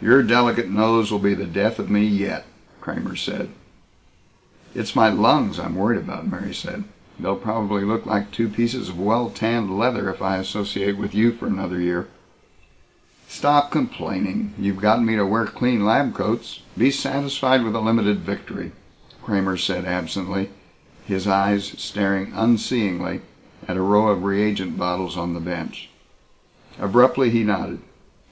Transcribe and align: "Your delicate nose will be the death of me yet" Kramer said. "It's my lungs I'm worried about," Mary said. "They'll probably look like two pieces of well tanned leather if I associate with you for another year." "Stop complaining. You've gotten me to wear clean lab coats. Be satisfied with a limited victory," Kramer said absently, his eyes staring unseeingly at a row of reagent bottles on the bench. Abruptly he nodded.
"Your 0.00 0.24
delicate 0.24 0.68
nose 0.70 1.12
will 1.12 1.20
be 1.20 1.34
the 1.34 1.44
death 1.46 1.78
of 1.78 1.88
me 1.88 2.04
yet" 2.04 2.46
Kramer 2.80 3.14
said. 3.14 3.50
"It's 4.74 4.96
my 4.96 5.08
lungs 5.08 5.60
I'm 5.60 5.76
worried 5.76 6.00
about," 6.00 6.28
Mary 6.28 6.52
said. 6.52 6.82
"They'll 7.20 7.36
probably 7.36 7.84
look 7.84 8.04
like 8.04 8.32
two 8.32 8.48
pieces 8.48 8.88
of 8.88 8.98
well 8.98 9.30
tanned 9.30 9.78
leather 9.78 10.10
if 10.10 10.20
I 10.20 10.38
associate 10.38 10.98
with 10.98 11.14
you 11.14 11.30
for 11.30 11.46
another 11.46 11.80
year." 11.80 12.08
"Stop 13.28 13.70
complaining. 13.70 14.52
You've 14.58 14.80
gotten 14.80 15.06
me 15.06 15.14
to 15.14 15.24
wear 15.24 15.46
clean 15.46 15.84
lab 15.84 16.12
coats. 16.12 16.62
Be 16.76 16.90
satisfied 16.90 17.62
with 17.62 17.76
a 17.76 17.80
limited 17.80 18.18
victory," 18.18 18.72
Kramer 19.22 19.56
said 19.56 19.84
absently, 19.84 20.50
his 21.04 21.28
eyes 21.28 21.72
staring 21.78 22.32
unseeingly 22.34 23.20
at 23.68 23.76
a 23.76 23.82
row 23.82 24.08
of 24.08 24.24
reagent 24.24 24.76
bottles 24.76 25.16
on 25.16 25.34
the 25.34 25.40
bench. 25.40 25.88
Abruptly 26.80 27.30
he 27.30 27.44
nodded. 27.44 27.78